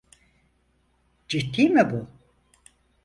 Ciddi 1.27 1.69
mi 1.69 1.91
bu? 1.91 2.07